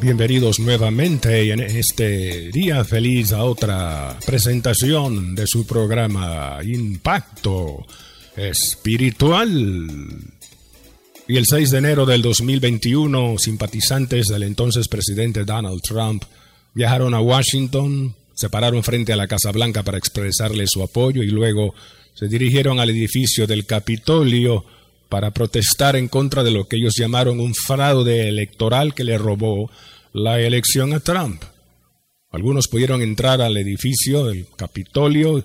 [0.00, 7.86] Bienvenidos nuevamente en este día feliz a otra presentación de su programa Impacto
[8.36, 9.88] Espiritual.
[11.26, 16.24] Y el 6 de enero del 2021, simpatizantes del entonces presidente Donald Trump
[16.74, 21.28] viajaron a Washington, se pararon frente a la Casa Blanca para expresarle su apoyo y
[21.28, 21.74] luego
[22.14, 24.64] se dirigieron al edificio del Capitolio
[25.08, 29.70] para protestar en contra de lo que ellos llamaron un fraude electoral que le robó
[30.14, 31.42] la elección a Trump.
[32.30, 35.44] Algunos pudieron entrar al edificio del Capitolio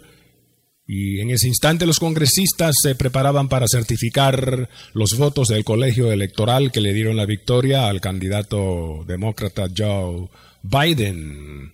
[0.85, 6.71] y en ese instante los congresistas se preparaban para certificar los votos del colegio electoral
[6.71, 10.29] que le dieron la victoria al candidato demócrata Joe
[10.61, 11.73] Biden.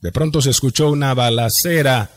[0.00, 2.10] De pronto se escuchó una balacera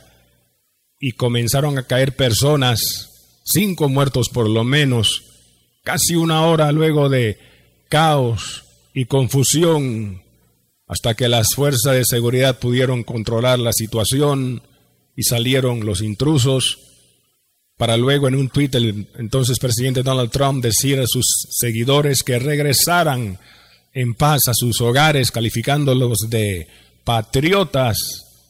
[0.99, 5.25] y comenzaron a caer personas cinco muertos por lo menos,
[5.83, 7.37] casi una hora luego de
[7.87, 8.63] caos
[8.93, 10.21] y confusión,
[10.87, 14.61] hasta que las fuerzas de seguridad pudieron controlar la situación
[15.15, 16.79] y salieron los intrusos,
[17.77, 22.37] para luego en un tuit el entonces presidente Donald Trump decir a sus seguidores que
[22.37, 23.39] regresaran
[23.93, 26.67] en paz a sus hogares, calificándolos de
[27.03, 27.97] patriotas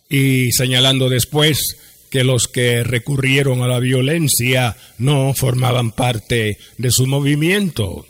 [0.09, 1.77] y señalando después
[2.09, 8.05] que los que recurrieron a la violencia no formaban parte de su movimiento,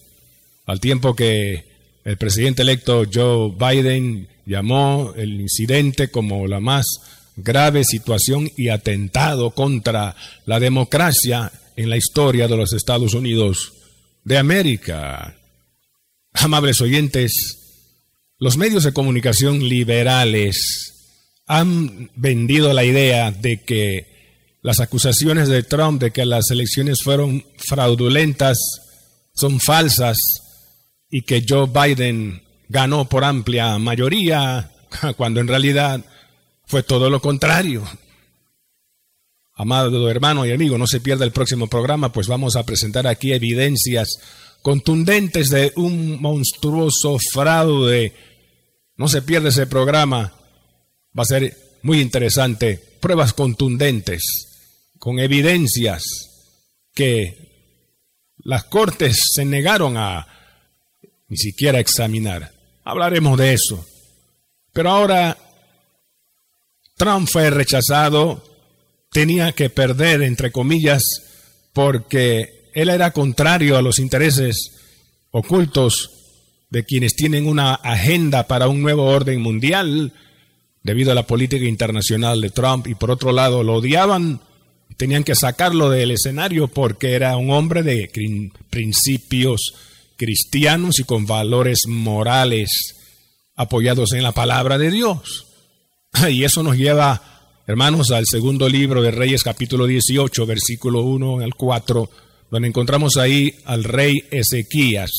[0.66, 1.71] al tiempo que
[2.04, 6.86] el presidente electo Joe Biden llamó el incidente como la más
[7.36, 13.74] grave situación y atentado contra la democracia en la historia de los Estados Unidos
[14.24, 15.38] de América.
[16.34, 17.32] Amables oyentes,
[18.40, 20.94] los medios de comunicación liberales
[21.46, 24.08] han vendido la idea de que
[24.62, 28.58] las acusaciones de Trump de que las elecciones fueron fraudulentas
[29.34, 30.18] son falsas
[31.12, 34.72] y que Joe Biden ganó por amplia mayoría,
[35.18, 36.04] cuando en realidad
[36.66, 37.88] fue todo lo contrario.
[39.54, 43.34] Amado hermano y amigo, no se pierda el próximo programa, pues vamos a presentar aquí
[43.34, 44.10] evidencias
[44.64, 48.14] contundentes de un monstruoso fraude.
[48.96, 50.34] No se pierda ese programa
[51.18, 52.80] Va a ser muy interesante.
[53.02, 54.22] Pruebas contundentes,
[54.98, 56.04] con evidencias
[56.94, 57.50] que
[58.38, 60.28] las cortes se negaron a
[61.32, 62.52] ni siquiera examinar.
[62.84, 63.86] Hablaremos de eso.
[64.74, 65.38] Pero ahora
[66.98, 68.44] Trump fue rechazado,
[69.10, 71.02] tenía que perder, entre comillas,
[71.72, 74.74] porque él era contrario a los intereses
[75.32, 76.12] ocultos
[76.70, 80.12] de quienes tienen una agenda para un nuevo orden mundial,
[80.84, 84.42] debido a la política internacional de Trump y por otro lado lo odiaban,
[84.98, 88.12] tenían que sacarlo del escenario porque era un hombre de
[88.70, 89.76] principios
[90.22, 92.70] cristianos y con valores morales
[93.56, 95.48] apoyados en la palabra de Dios.
[96.30, 101.56] Y eso nos lleva, hermanos, al segundo libro de Reyes capítulo 18, versículo 1 al
[101.56, 102.08] 4,
[102.52, 105.10] donde encontramos ahí al rey Ezequías.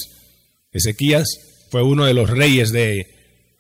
[0.71, 1.27] Ezequías
[1.73, 3.09] fue uno de los reyes de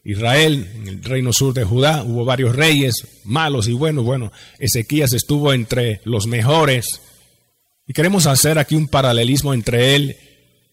[0.04, 4.04] Israel, en el reino sur de Judá, hubo varios reyes, malos y buenos.
[4.04, 6.86] Bueno, Ezequías estuvo entre los mejores.
[7.88, 10.16] Y queremos hacer aquí un paralelismo entre él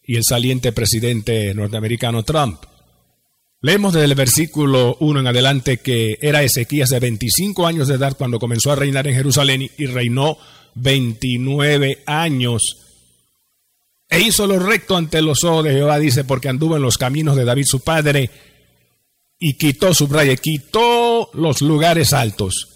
[0.10, 2.64] y el saliente presidente norteamericano Trump.
[3.62, 8.18] Leemos desde el versículo 1 en adelante que era Ezequías de 25 años de edad
[8.18, 10.40] cuando comenzó a reinar en Jerusalén y reinó
[10.74, 12.78] 29 años.
[14.10, 17.36] E hizo lo recto ante los ojos de Jehová, dice, porque anduvo en los caminos
[17.36, 18.32] de David su padre
[19.38, 22.68] y quitó, subraya, quitó los lugares altos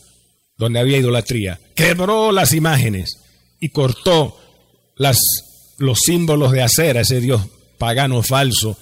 [0.56, 3.18] donde había idolatría, quebró las imágenes
[3.60, 4.38] y cortó
[4.98, 5.18] las,
[5.78, 7.42] los símbolos de acera, ese dios
[7.78, 8.78] pagano falso.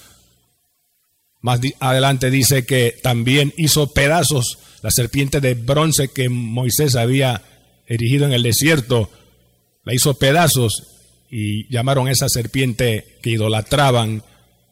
[1.41, 7.43] Más adelante dice que también hizo pedazos la serpiente de bronce que Moisés había
[7.87, 9.09] erigido en el desierto,
[9.83, 10.83] la hizo pedazos
[11.29, 14.23] y llamaron a esa serpiente que idolatraban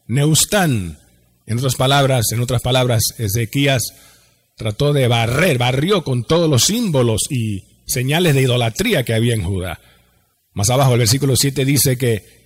[0.06, 0.98] Neustán.
[1.46, 3.94] En otras palabras, en otras palabras, Ezequías
[4.56, 9.42] trató de barrer, barrió con todos los símbolos y señales de idolatría que había en
[9.42, 9.80] Judá.
[10.52, 12.40] Más abajo el versículo 7 dice que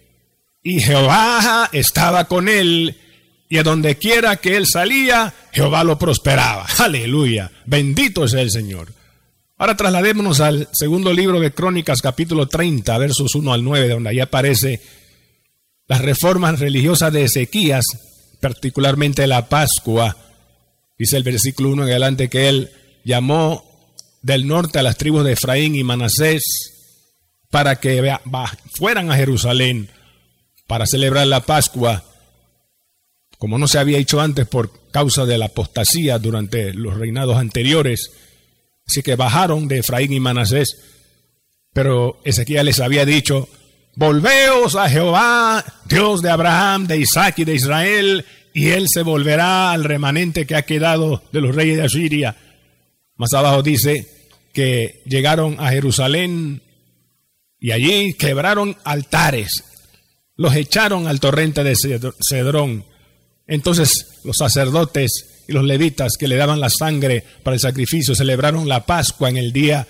[0.62, 2.96] y Jehová estaba con él
[3.50, 6.66] y a donde quiera que él salía, Jehová lo prosperaba.
[6.78, 7.52] Aleluya.
[7.66, 8.92] Bendito sea el Señor.
[9.58, 14.20] Ahora trasladémonos al segundo libro de Crónicas, capítulo 30, versos 1 al 9, donde ahí
[14.20, 14.80] aparece
[15.86, 17.84] las reformas religiosas de Ezequías,
[18.40, 20.16] particularmente la Pascua.
[20.98, 22.70] Dice el versículo 1 en adelante que él
[23.04, 23.64] llamó
[24.22, 26.73] del norte a las tribus de Efraín y Manasés
[27.54, 28.12] para que
[28.76, 29.88] fueran a Jerusalén
[30.66, 32.02] para celebrar la Pascua
[33.38, 38.10] como no se había hecho antes por causa de la apostasía durante los reinados anteriores.
[38.88, 40.78] Así que bajaron de Efraín y Manasés,
[41.72, 43.48] pero Ezequiel les había dicho,
[43.94, 49.70] volveos a Jehová, Dios de Abraham, de Isaac y de Israel, y él se volverá
[49.70, 52.36] al remanente que ha quedado de los reyes de Asiria.
[53.14, 54.08] Más abajo dice
[54.52, 56.60] que llegaron a Jerusalén
[57.64, 59.64] y allí quebraron altares,
[60.36, 61.74] los echaron al torrente de
[62.20, 62.84] Cedrón
[63.46, 68.68] entonces los sacerdotes y los levitas que le daban la sangre para el sacrificio celebraron
[68.68, 69.88] la Pascua en el día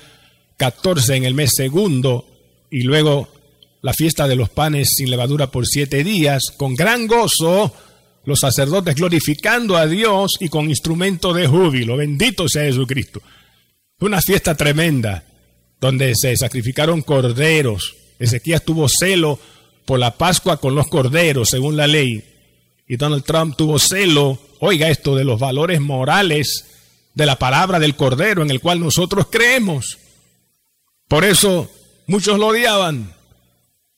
[0.56, 2.28] 14 en el mes segundo
[2.70, 3.28] y luego
[3.82, 7.74] la fiesta de los panes sin levadura por siete días con gran gozo
[8.24, 11.96] los sacerdotes glorificando a Dios y con instrumento de júbilo.
[11.96, 13.20] Bendito sea Jesucristo.
[13.98, 15.24] Una fiesta tremenda
[15.80, 17.96] donde se sacrificaron corderos.
[18.18, 19.38] Ezequías tuvo celo
[19.84, 22.24] por la Pascua con los corderos, según la ley.
[22.86, 26.66] Y Donald Trump tuvo celo, oiga esto, de los valores morales
[27.14, 29.98] de la palabra del Cordero en el cual nosotros creemos.
[31.08, 31.70] Por eso
[32.06, 33.14] muchos lo odiaban.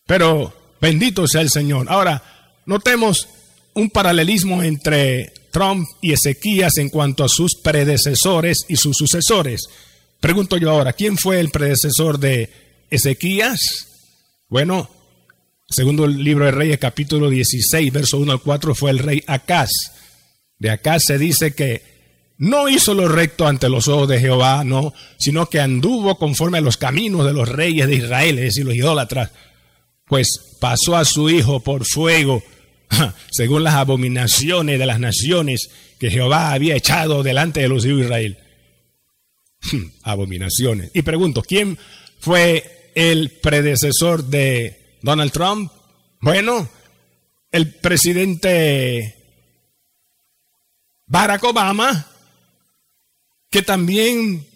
[0.06, 1.86] Pero bendito sea el Señor.
[1.88, 2.22] Ahora,
[2.66, 3.28] notemos
[3.74, 9.68] un paralelismo entre Trump y Ezequías en cuanto a sus predecesores y sus sucesores.
[10.20, 12.50] Pregunto yo ahora, ¿quién fue el predecesor de
[12.90, 13.60] Ezequías?
[14.48, 14.88] Bueno,
[15.68, 19.70] Segundo el libro de Reyes, capítulo 16, verso 1 al 4, fue el rey Acaz.
[20.60, 21.82] De Acaz se dice que
[22.38, 26.60] no hizo lo recto ante los ojos de Jehová, no, sino que anduvo conforme a
[26.60, 29.32] los caminos de los reyes de Israel, es decir, los idólatras,
[30.06, 30.28] pues
[30.60, 32.44] pasó a su hijo por fuego,
[33.32, 38.04] según las abominaciones de las naciones que Jehová había echado delante de los hijos de
[38.04, 38.38] Israel.
[40.02, 40.90] abominaciones.
[40.94, 41.78] Y pregunto, ¿quién
[42.18, 45.70] fue el predecesor de Donald Trump.
[46.20, 46.68] Bueno,
[47.52, 49.14] el presidente
[51.06, 52.06] Barack Obama,
[53.50, 54.46] que también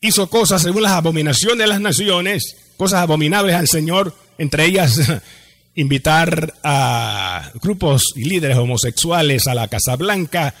[0.00, 4.98] hizo cosas según las abominaciones de las naciones, cosas abominables al Señor, entre ellas
[5.74, 10.54] invitar a grupos y líderes homosexuales a la Casa Blanca.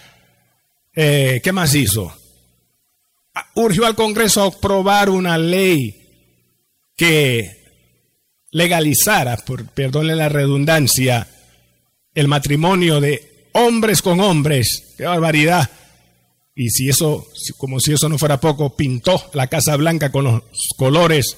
[0.94, 2.14] Eh, ¿Qué más hizo?
[3.54, 6.02] Urgió al Congreso a aprobar una ley
[6.96, 7.64] que
[8.50, 11.28] legalizara, por perdónle la redundancia,
[12.14, 14.94] el matrimonio de hombres con hombres.
[14.96, 15.70] ¡Qué barbaridad!
[16.54, 17.26] Y si eso,
[17.58, 20.42] como si eso no fuera poco, pintó la Casa Blanca con los
[20.78, 21.36] colores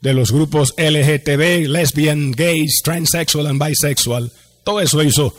[0.00, 4.30] de los grupos LGTB, lesbian, gays, transsexual and bisexual.
[4.64, 5.34] Todo eso hizo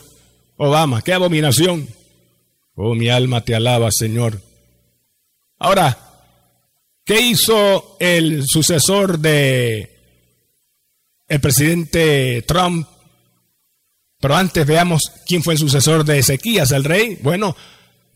[0.57, 1.01] Obama.
[1.01, 1.87] ¡Qué abominación!
[2.75, 4.41] Oh, mi alma te alaba, Señor.
[5.61, 5.97] Ahora,
[7.05, 9.91] ¿qué hizo el sucesor de
[11.31, 12.85] el presidente Trump.
[14.19, 17.17] Pero antes veamos quién fue el sucesor de Ezequías, el rey.
[17.23, 17.55] Bueno,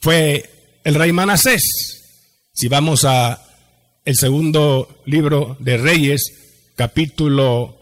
[0.01, 0.43] fue
[0.83, 1.61] el rey Manasés.
[2.51, 3.41] Si vamos a
[4.03, 6.23] el segundo libro de Reyes,
[6.75, 7.79] capítulo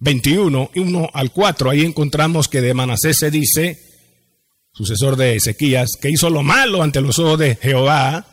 [0.00, 3.78] 21, 1 al 4, ahí encontramos que de Manasés se dice,
[4.72, 8.26] sucesor de Ezequías, que hizo lo malo ante los ojos de Jehová,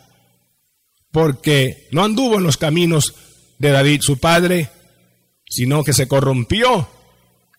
[1.17, 3.15] porque no anduvo en los caminos
[3.57, 4.69] de David su padre,
[5.49, 6.87] sino que se corrompió.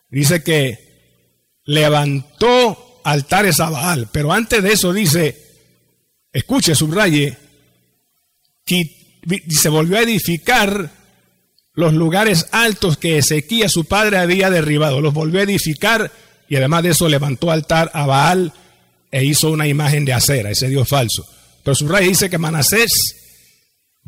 [0.09, 5.43] Dice que levantó altares a Baal, pero antes de eso dice,
[6.33, 7.37] escuche, subraye,
[8.65, 8.97] que
[9.50, 10.93] se volvió a edificar
[11.75, 16.12] los lugares altos que Ezequías su padre había derribado, los volvió a edificar
[16.49, 18.53] y además de eso levantó altar a Baal
[19.11, 21.27] e hizo una imagen de acera, ese dios falso.
[21.65, 23.19] Pero subraye dice que Manasés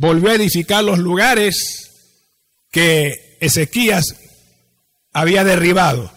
[0.01, 1.91] volvió a edificar los lugares
[2.73, 4.17] que Ezequías
[5.13, 6.11] había derribado.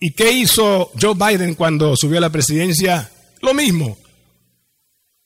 [0.00, 3.10] ¿Y qué hizo Joe Biden cuando subió a la presidencia?
[3.42, 3.98] Lo mismo.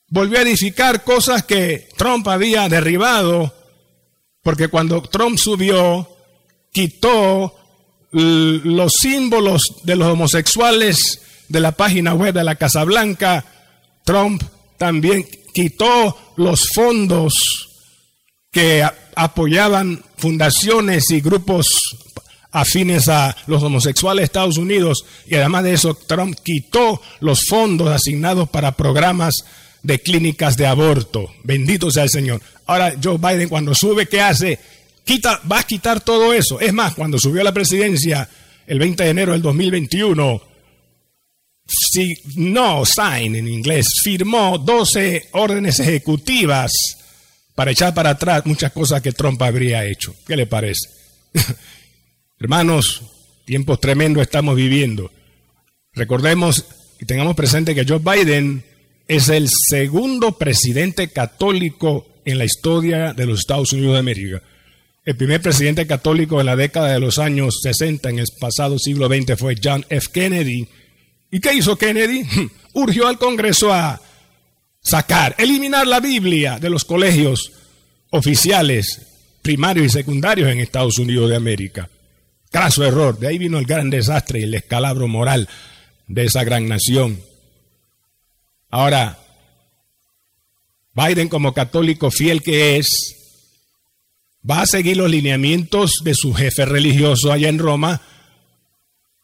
[0.09, 3.55] Volvió a edificar cosas que Trump había derribado,
[4.43, 6.09] porque cuando Trump subió,
[6.73, 7.55] quitó
[8.11, 13.45] los símbolos de los homosexuales de la página web de la Casa Blanca.
[14.05, 14.43] Trump
[14.79, 15.25] también
[15.59, 17.35] quitó los fondos
[18.53, 18.87] que
[19.17, 21.67] apoyaban fundaciones y grupos
[22.53, 27.89] afines a los homosexuales de Estados Unidos y además de eso Trump quitó los fondos
[27.89, 29.35] asignados para programas
[29.83, 31.29] de clínicas de aborto.
[31.43, 32.41] Bendito sea el Señor.
[32.67, 34.61] Ahora Joe Biden cuando sube, ¿qué hace?
[35.03, 36.61] Quita, va a quitar todo eso.
[36.61, 38.29] Es más, cuando subió a la presidencia
[38.65, 40.49] el 20 de enero del 2021, si,
[42.37, 46.73] no, sign en inglés, firmó 12 órdenes ejecutivas
[47.55, 50.15] para echar para atrás muchas cosas que Trump habría hecho.
[50.27, 50.89] ¿Qué le parece?
[52.39, 53.03] Hermanos,
[53.45, 55.11] tiempos tremendos estamos viviendo.
[55.93, 56.65] Recordemos
[57.01, 58.65] y tengamos presente que Joe Biden
[59.09, 64.43] es el segundo presidente católico en la historia de los Estados Unidos de América.
[65.05, 69.09] El primer presidente católico en la década de los años 60, en el pasado siglo
[69.09, 70.09] XX, fue John F.
[70.13, 70.69] Kennedy.
[71.31, 72.25] ¿Y qué hizo Kennedy?
[72.73, 74.01] Urgió al Congreso a
[74.81, 77.53] sacar, eliminar la Biblia de los colegios
[78.11, 79.03] oficiales
[79.43, 81.89] primarios y secundarios en Estados Unidos de América.
[82.51, 83.19] Craso error.
[83.19, 85.49] De ahí vino el gran desastre y el escalabro moral
[86.07, 87.21] de esa gran nación.
[88.71, 89.19] Ahora,
[90.95, 93.17] Biden como católico fiel que es,
[94.49, 98.03] va a seguir los lineamientos de su jefe religioso allá en Roma,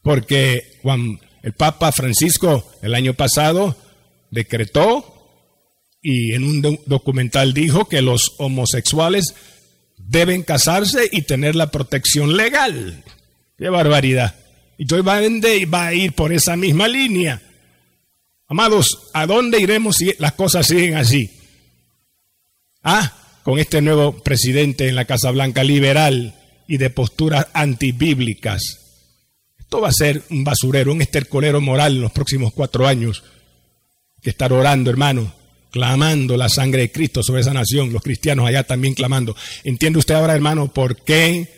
[0.01, 3.77] porque Juan, el Papa Francisco el año pasado
[4.31, 5.29] decretó
[6.01, 9.35] y en un documental dijo que los homosexuales
[9.95, 13.03] deben casarse y tener la protección legal.
[13.59, 14.33] ¡Qué barbaridad!
[14.79, 15.39] Y Joe Biden
[15.71, 17.43] va a ir por esa misma línea.
[18.47, 21.29] Amados, ¿a dónde iremos si las cosas siguen así?
[22.81, 26.33] Ah, con este nuevo presidente en la Casa Blanca liberal
[26.67, 28.84] y de posturas antibíblicas.
[29.81, 33.23] Va a ser un basurero, un estercolero moral en los próximos cuatro años.
[34.21, 35.33] Que estar orando, hermano,
[35.75, 39.35] clamando la sangre de Cristo sobre esa nación, los cristianos allá también clamando.
[39.63, 41.49] ¿Entiende usted ahora, hermano, por qué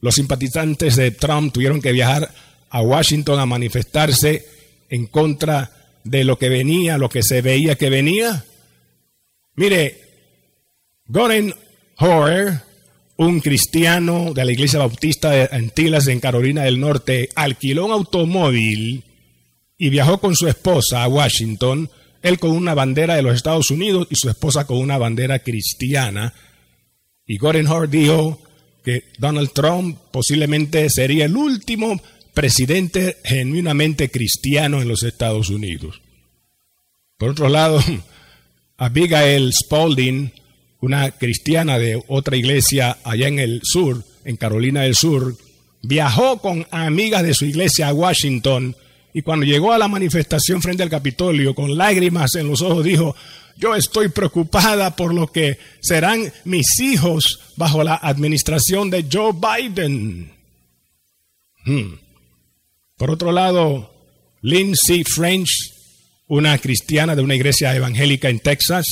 [0.00, 2.30] los simpatizantes de Trump tuvieron que viajar
[2.68, 4.46] a Washington a manifestarse
[4.90, 5.72] en contra
[6.04, 8.44] de lo que venía, lo que se veía que venía?
[9.56, 10.02] Mire,
[11.06, 11.54] Gordon
[11.98, 12.60] Hoare,
[13.16, 19.04] un cristiano de la iglesia bautista de Antillas en Carolina del Norte, alquiló un automóvil
[19.78, 21.90] y viajó con su esposa a Washington,
[22.22, 26.34] él con una bandera de los Estados Unidos y su esposa con una bandera cristiana.
[27.26, 28.40] Y Gordon Hoare dijo
[28.84, 32.00] que Donald Trump posiblemente sería el último
[32.34, 36.02] presidente genuinamente cristiano en los Estados Unidos.
[37.16, 37.82] Por otro lado,
[38.76, 40.32] Abigail Spalding,
[40.84, 45.36] una cristiana de otra iglesia allá en el sur, en Carolina del Sur,
[45.82, 48.76] viajó con amigas de su iglesia a Washington
[49.12, 53.14] y cuando llegó a la manifestación frente al Capitolio con lágrimas en los ojos dijo,
[53.56, 60.32] yo estoy preocupada por lo que serán mis hijos bajo la administración de Joe Biden.
[61.64, 61.94] Hmm.
[62.96, 63.92] Por otro lado,
[64.42, 65.72] Lindsay French,
[66.26, 68.84] una cristiana de una iglesia evangélica en Texas,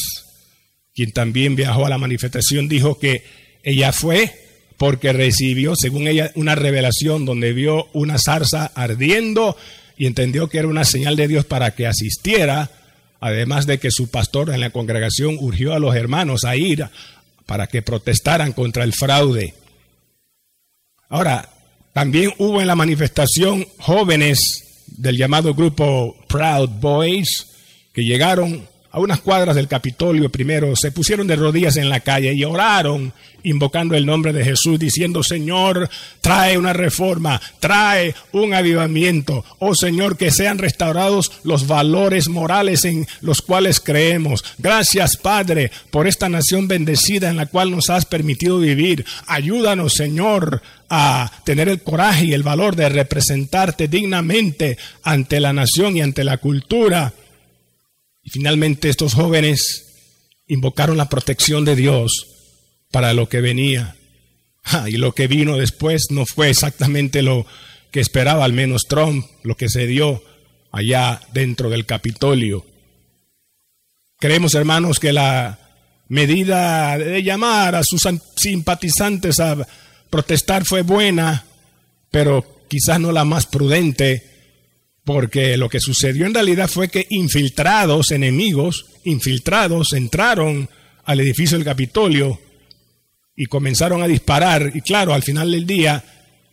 [0.95, 3.25] quien también viajó a la manifestación, dijo que
[3.63, 4.35] ella fue
[4.77, 9.57] porque recibió, según ella, una revelación donde vio una zarza ardiendo
[9.97, 12.71] y entendió que era una señal de Dios para que asistiera
[13.23, 16.89] además de que su pastor en la congregación urgió a los hermanos a ir
[17.47, 19.55] para que protestaran contra el fraude.
[21.09, 21.49] Ahora,
[21.93, 27.47] también hubo en la manifestación jóvenes del llamado grupo Proud Boys
[27.95, 32.35] que llegaron a unas cuadras del Capitolio primero, se pusieron de rodillas en la calle
[32.35, 35.89] y oraron invocando el nombre de Jesús, diciendo, Señor,
[36.21, 39.45] trae una reforma, trae un avivamiento.
[39.59, 44.45] Oh Señor, que sean restaurados los valores morales en los cuales creemos.
[44.59, 49.05] Gracias, Padre, por esta nación bendecida en la cual nos has permitido vivir.
[49.27, 55.97] Ayúdanos, Señor, a tener el coraje y el valor de representarte dignamente ante la nación
[55.97, 57.15] y ante la cultura
[58.23, 59.87] y finalmente estos jóvenes
[60.47, 62.29] invocaron la protección de Dios
[62.91, 63.97] para lo que venía.
[64.87, 67.47] y lo que vino después no fue exactamente lo
[67.91, 70.23] que esperaba al menos Trump, lo que se dio
[70.71, 72.65] allá dentro del Capitolio.
[74.19, 75.59] Creemos, hermanos, que la
[76.09, 78.03] medida de llamar a sus
[78.37, 79.67] simpatizantes a
[80.09, 81.45] protestar fue buena,
[82.11, 84.32] pero quizás no la más prudente
[85.05, 90.69] porque lo que sucedió en realidad fue que infiltrados, enemigos, infiltrados, entraron
[91.05, 92.39] al edificio del Capitolio
[93.37, 94.71] y comenzaron a disparar.
[94.75, 96.05] Y claro, al final del día,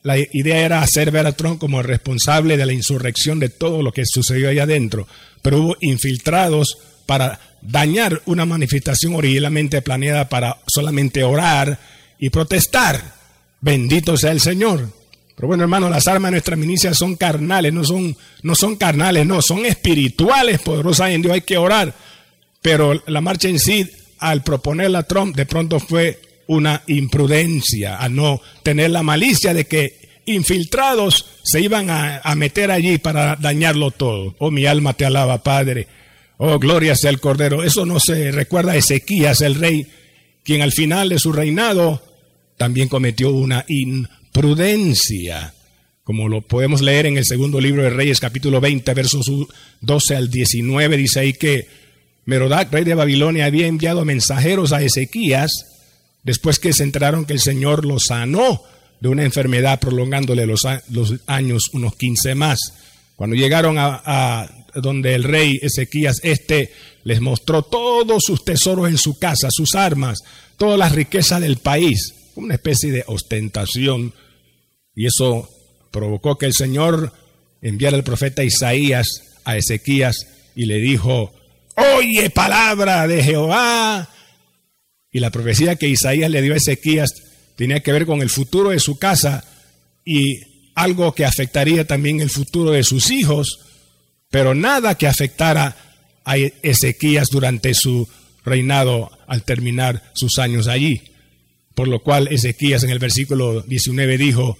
[0.02, 3.84] la idea era hacer ver a Trump como el responsable de la insurrección de todo
[3.84, 5.08] lo que sucedió allá adentro.
[5.42, 11.80] Pero hubo infiltrados para dañar una manifestación originalmente planeada para solamente orar
[12.18, 13.14] y protestar.
[13.62, 14.99] Bendito sea el Señor.
[15.40, 19.26] Pero bueno, hermano, las armas de nuestra milicia son carnales, no son, no son carnales,
[19.26, 21.96] no, son espirituales, poderosas en Dios, hay que orar.
[22.62, 28.42] Pero la marcha en sí, al proponerla Trump, de pronto fue una imprudencia, a no
[28.64, 34.36] tener la malicia de que infiltrados se iban a, meter allí para dañarlo todo.
[34.40, 35.88] Oh, mi alma te alaba, Padre.
[36.36, 37.64] Oh, gloria sea el Cordero.
[37.64, 39.88] Eso no se recuerda a Ezequías, el rey,
[40.44, 42.04] quien al final de su reinado
[42.58, 43.64] también cometió una
[44.30, 45.54] imprudencia.
[46.04, 49.26] Como lo podemos leer en el segundo libro de Reyes, capítulo 20, versos
[49.82, 51.68] 12 al 19, dice ahí que
[52.26, 55.52] Merodac, rey de Babilonia, había enviado mensajeros a Ezequías
[56.24, 58.64] después que se enteraron que el Señor lo sanó
[59.00, 60.66] de una enfermedad, prolongándole los,
[61.28, 62.60] años unos 15 más.
[63.16, 66.72] Cuando llegaron a, donde el rey Ezequías, este
[67.04, 70.20] les mostró todos sus tesoros en su casa, sus armas,
[70.58, 74.14] todas las riquezas del país, una especie de ostentación.
[74.96, 75.50] Y eso
[75.92, 77.14] provocó que el Señor
[77.62, 79.08] enviara al profeta Isaías
[79.46, 81.34] a Ezequías y le dijo,
[81.98, 84.10] oye palabra de Jehová.
[85.12, 87.12] Y la profecía que Isaías le dio a Ezequías
[87.56, 89.44] tenía que ver con el futuro de su casa
[90.06, 90.40] y
[90.76, 93.60] algo que afectaría también el futuro de sus hijos,
[94.30, 95.76] pero nada que afectara
[96.24, 98.08] a Ezequías durante su
[98.46, 101.02] reinado al terminar sus años allí.
[101.80, 104.58] Por lo cual Ezequías en el versículo 19 dijo,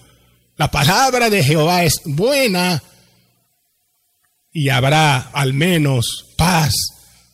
[0.56, 2.82] la palabra de Jehová es buena
[4.50, 6.72] y habrá al menos paz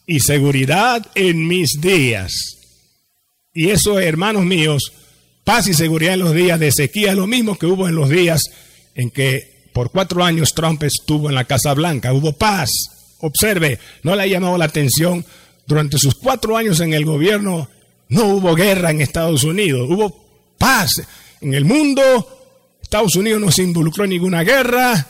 [0.05, 2.33] y seguridad en mis días.
[3.55, 4.93] Y eso, hermanos míos,
[5.45, 8.43] paz y seguridad en los días de Ezequiel, lo mismo que hubo en los días
[8.97, 12.12] en que por cuatro años Trump estuvo en la Casa Blanca.
[12.12, 12.71] Hubo paz.
[13.21, 15.25] Observe, no le ha llamado la atención.
[15.64, 17.69] Durante sus cuatro años en el gobierno
[18.08, 19.88] no hubo guerra en Estados Unidos.
[19.90, 21.02] Hubo paz
[21.40, 22.32] en el mundo.
[22.82, 25.06] Estados Unidos no se involucró en ninguna guerra.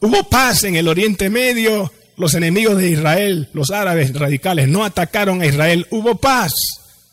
[0.00, 5.40] Hubo paz en el Oriente Medio los enemigos de Israel, los árabes radicales, no atacaron
[5.40, 6.52] a Israel, hubo paz.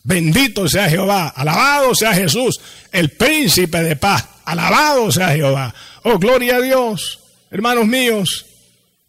[0.04, 2.60] Bendito sea Jehová, alabado sea Jesús,
[2.92, 5.74] el príncipe de paz, alabado sea Jehová.
[6.04, 8.46] Oh, gloria a Dios, hermanos míos.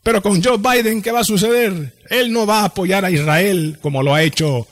[0.05, 1.95] Pero con Joe Biden, ¿qué va a suceder?
[2.09, 4.69] Él no va a apoyar a Israel como lo ha hecho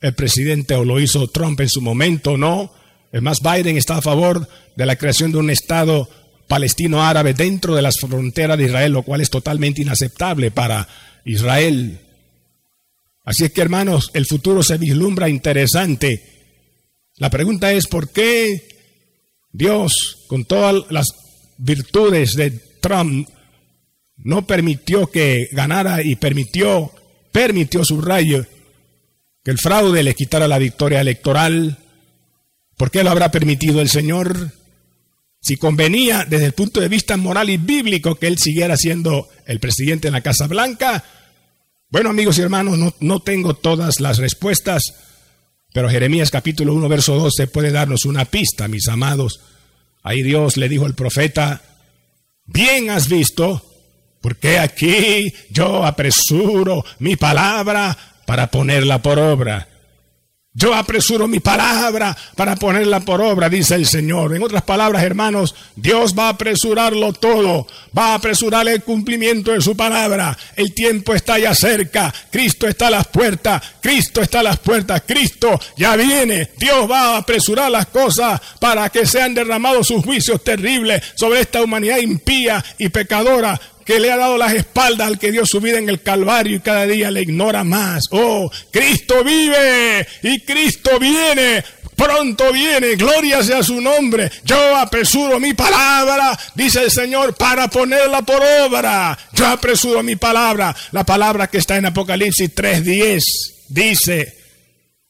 [0.00, 2.72] el presidente o lo hizo Trump en su momento, no.
[3.12, 6.08] Es más, Biden está a favor de la creación de un Estado
[6.48, 10.88] palestino árabe dentro de las fronteras de Israel, lo cual es totalmente inaceptable para
[11.24, 12.00] Israel.
[13.24, 16.22] Así es que hermanos, el futuro se vislumbra interesante.
[17.16, 18.66] La pregunta es, ¿por qué
[19.52, 21.06] Dios, con todas las
[21.58, 23.28] virtudes de Trump,
[24.16, 26.92] no permitió que ganara y permitió,
[27.32, 28.46] permitió, su rayo
[29.42, 31.78] que el fraude le quitara la victoria electoral?
[32.76, 34.52] ¿Por qué lo habrá permitido el Señor?
[35.40, 39.58] Si convenía desde el punto de vista moral y bíblico que él siguiera siendo el
[39.58, 41.02] presidente en la Casa Blanca,
[41.88, 44.82] bueno amigos y hermanos, no, no tengo todas las respuestas,
[45.72, 49.40] pero Jeremías capítulo 1, verso 12 puede darnos una pista, mis amados.
[50.02, 51.62] Ahí Dios le dijo al profeta,
[52.46, 53.64] bien has visto,
[54.20, 59.66] porque aquí yo apresuro mi palabra para ponerla por obra.
[60.52, 64.36] Yo apresuro mi palabra para ponerla por obra, dice el Señor.
[64.36, 67.66] En otras palabras, hermanos, Dios va a apresurarlo todo,
[67.96, 70.38] va a apresurar el cumplimiento de su palabra.
[70.54, 75.02] El tiempo está ya cerca, Cristo está a las puertas, Cristo está a las puertas,
[75.04, 76.50] Cristo ya viene.
[76.56, 81.64] Dios va a apresurar las cosas para que sean derramados sus juicios terribles sobre esta
[81.64, 85.78] humanidad impía y pecadora que le ha dado las espaldas al que dio su vida
[85.78, 88.04] en el Calvario y cada día le ignora más.
[88.12, 91.64] Oh, Cristo vive y Cristo viene.
[91.96, 94.30] Pronto viene, gloria sea su nombre.
[94.44, 99.18] Yo apresuro mi palabra, dice el Señor, para ponerla por obra.
[99.32, 100.74] Yo apresuro mi palabra.
[100.92, 103.22] La palabra que está en Apocalipsis 3:10
[103.70, 104.38] dice,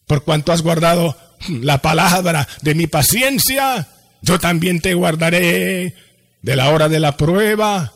[0.06, 1.14] por cuanto has guardado
[1.48, 3.88] la palabra de mi paciencia,
[4.22, 5.94] yo también te guardaré
[6.40, 7.92] de la hora de la prueba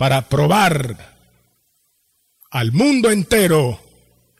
[0.00, 0.96] para probar
[2.50, 3.78] al mundo entero.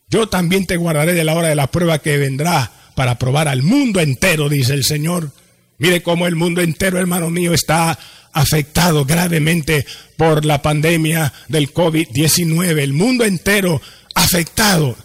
[0.09, 3.63] Yo también te guardaré de la hora de la prueba que vendrá para probar al
[3.63, 5.33] mundo entero, dice el Señor.
[5.77, 7.99] Mire cómo el mundo entero, hermano mío, está
[8.33, 9.85] afectado gravemente
[10.17, 12.79] por la pandemia del COVID-19.
[12.79, 13.83] El mundo entero
[14.15, 14.97] afectado.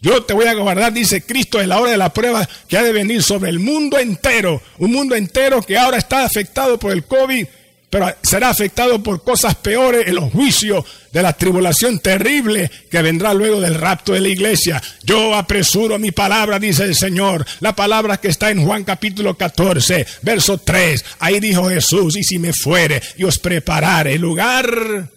[0.00, 2.84] Yo te voy a guardar, dice Cristo, en la hora de la prueba que ha
[2.84, 4.62] de venir sobre el mundo entero.
[4.78, 7.48] Un mundo entero que ahora está afectado por el COVID
[7.94, 13.32] pero será afectado por cosas peores en los juicios de la tribulación terrible que vendrá
[13.32, 14.82] luego del rapto de la iglesia.
[15.04, 20.04] Yo apresuro mi palabra, dice el Señor, la palabra que está en Juan capítulo 14,
[20.22, 21.04] verso 3.
[21.20, 25.08] Ahí dijo Jesús, y si me fuere y os preparare el lugar,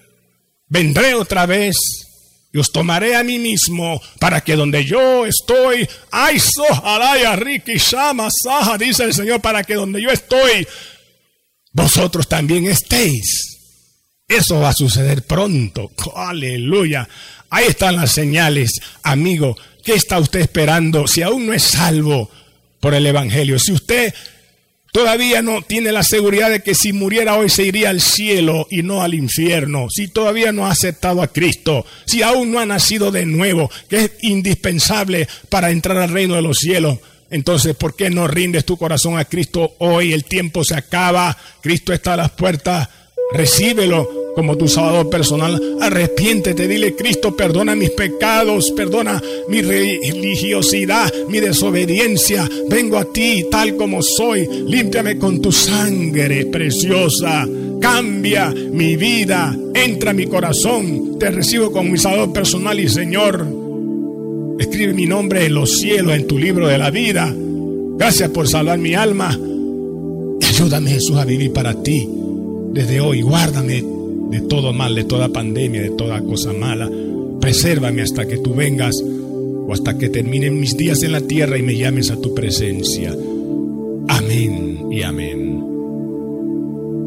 [0.67, 1.75] vendré otra vez
[2.53, 8.29] y os tomaré a mí mismo para que donde yo estoy, ay, sojalaya, riki, shama,
[8.29, 10.67] saja, dice el Señor, para que donde yo estoy,
[11.77, 13.59] vosotros también estéis.
[14.27, 15.91] Eso va a suceder pronto.
[16.15, 17.07] Aleluya.
[17.51, 19.55] Ahí están las señales, amigo.
[19.83, 22.31] ¿Qué está usted esperando si aún no es salvo
[22.79, 23.59] por el Evangelio?
[23.59, 24.11] Si usted
[24.91, 28.81] todavía no tiene la seguridad de que si muriera hoy se iría al cielo y
[28.81, 33.11] no al infierno, si todavía no ha aceptado a Cristo, si aún no ha nacido
[33.11, 36.97] de nuevo, que es indispensable para entrar al reino de los cielos,
[37.29, 40.13] entonces, ¿por qué no rindes tu corazón a Cristo hoy?
[40.13, 42.87] El tiempo se acaba, Cristo está a las puertas,
[43.33, 45.59] recíbelo como tu salvador personal.
[45.81, 52.47] Arrepiéntete, dile Cristo, perdona mis pecados, perdona mi religiosidad, mi desobediencia.
[52.69, 57.47] Vengo a ti tal como soy, límpiame con tu sangre preciosa.
[57.81, 63.56] Cambia mi vida, entra a mi corazón, te recibo como mi salvador personal y Señor.
[64.59, 67.33] Escribe mi nombre en los cielos, en tu libro de la vida.
[67.97, 69.37] Gracias por salvar mi alma.
[70.47, 72.07] ayúdame Jesús a vivir para ti.
[72.73, 73.83] Desde hoy, guárdame
[74.31, 76.89] de todo mal, de toda pandemia, de toda cosa mala.
[77.39, 81.61] Presérvame hasta que tú vengas o hasta que terminen mis días en la tierra y
[81.61, 83.15] me llames a tu presencia.
[84.07, 85.63] Amén y amén.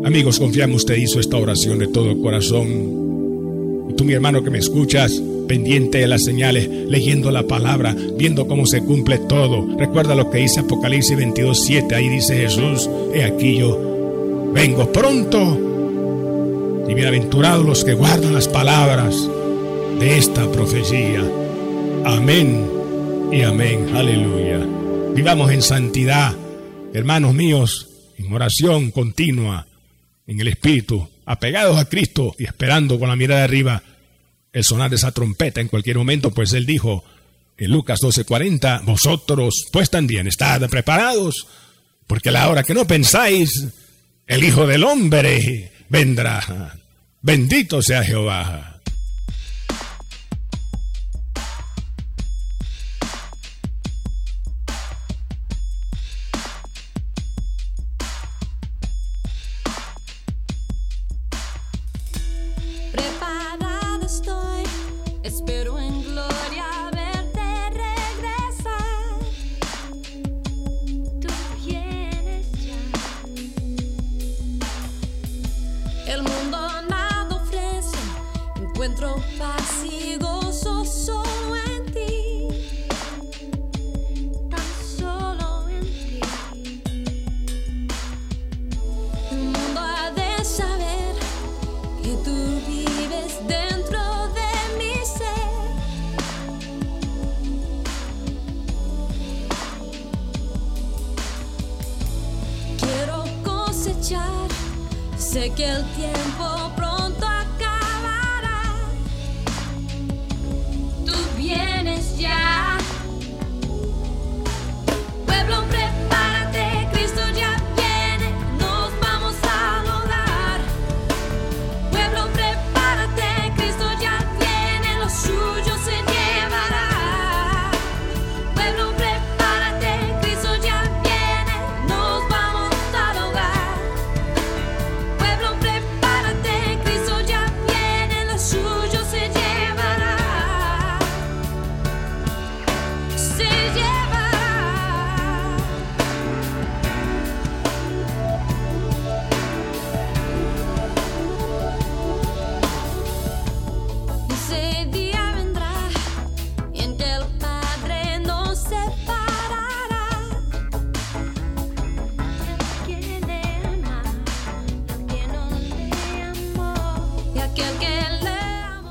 [0.04, 3.88] Amigos, confiamos usted hizo esta oración de todo corazón.
[3.90, 8.46] Y tú, mi hermano que me escuchas, pendiente de las señales, leyendo la palabra, viendo
[8.46, 9.66] cómo se cumple todo.
[9.76, 11.92] Recuerda lo que dice Apocalipsis 22, 7.
[11.96, 16.86] Ahí dice Jesús, he aquí yo, vengo pronto.
[16.88, 19.28] Y bienaventurados los que guardan las palabras
[19.98, 21.20] de esta profecía.
[22.04, 22.70] Amén
[23.32, 23.88] y amén.
[23.92, 24.64] Aleluya.
[25.16, 26.32] Vivamos en santidad,
[26.94, 29.66] hermanos míos, en oración continua,
[30.28, 33.82] en el Espíritu, apegados a Cristo y esperando con la mirada arriba
[34.52, 37.04] el sonar de esa trompeta en cualquier momento, pues él dijo
[37.56, 41.46] en Lucas 12:40, vosotros pues también estad preparados,
[42.06, 43.66] porque la hora que no pensáis,
[44.26, 46.76] el Hijo del Hombre vendrá.
[47.22, 48.79] Bendito sea Jehová.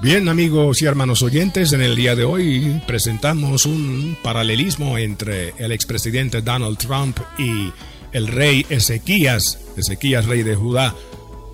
[0.10, 5.72] Bien, amigos y hermanos oyentes, en el día de hoy presentamos un paralelismo entre el
[5.72, 7.72] expresidente Donald Trump y
[8.12, 10.96] el rey Ezequías, Ezequías, rey de Judá,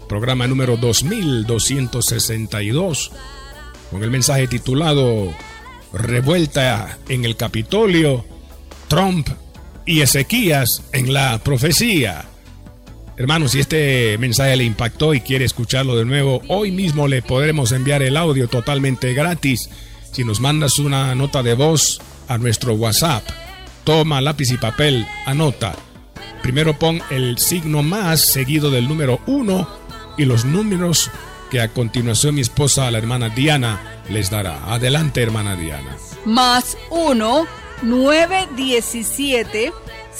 [0.07, 3.11] programa número 2262,
[3.91, 5.33] con el mensaje titulado
[5.91, 8.23] Revuelta en el Capitolio,
[8.87, 9.27] Trump
[9.85, 12.29] y Ezequías en la profecía.
[13.17, 17.71] Hermanos, si este mensaje le impactó y quiere escucharlo de nuevo, hoy mismo le podremos
[17.71, 19.69] enviar el audio totalmente gratis.
[20.11, 23.23] Si nos mandas una nota de voz a nuestro WhatsApp,
[23.85, 25.75] toma lápiz y papel, anota.
[26.41, 29.67] Primero pon el signo más seguido del número 1
[30.17, 31.09] y los números
[31.49, 34.73] que a continuación mi esposa, la hermana Diana, les dará.
[34.73, 35.95] Adelante, hermana Diana.
[36.25, 37.47] Más 1,
[37.81, 39.71] 917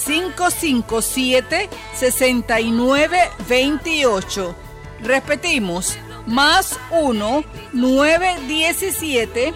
[0.04, 4.56] 557 6928.
[5.02, 9.54] Repetimos, más 1 917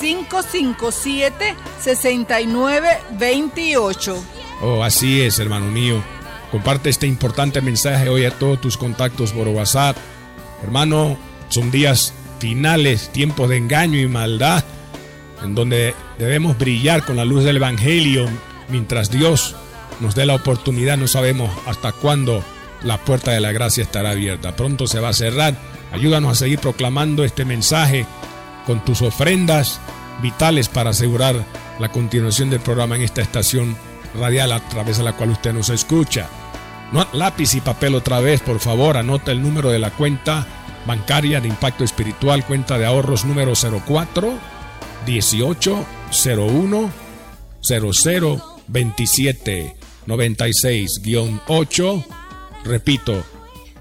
[0.00, 4.24] 557 6928.
[4.62, 6.02] Oh, así es, hermano mío.
[6.50, 9.96] Comparte este importante mensaje hoy a todos tus contactos por WhatsApp.
[10.62, 11.16] Hermano,
[11.48, 14.62] son días finales, tiempos de engaño y maldad,
[15.42, 18.28] en donde debemos brillar con la luz del Evangelio
[18.68, 19.56] mientras Dios
[20.00, 20.96] nos dé la oportunidad.
[20.96, 22.44] No sabemos hasta cuándo
[22.82, 24.56] la puerta de la gracia estará abierta.
[24.56, 25.56] Pronto se va a cerrar.
[25.92, 28.06] Ayúdanos a seguir proclamando este mensaje
[28.66, 29.80] con tus ofrendas
[30.20, 31.44] vitales para asegurar
[31.78, 33.76] la continuación del programa en esta estación
[34.18, 36.28] radial a través de la cual usted nos escucha.
[37.12, 40.46] Lápiz y papel otra vez, por favor, anota el número de la cuenta
[40.86, 44.38] bancaria de impacto espiritual, cuenta de ahorros número 04
[45.06, 45.86] 18
[46.36, 46.90] 01
[47.62, 52.04] 00 27 96-8,
[52.64, 53.24] repito,